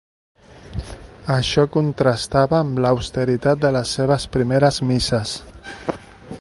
Això 1.33 1.65
contrastava 1.75 2.57
amb 2.61 2.81
l'austeritat 2.85 3.63
de 3.67 3.73
les 3.79 3.95
seves 3.99 4.29
primeres 4.37 4.85
misses. 4.93 5.39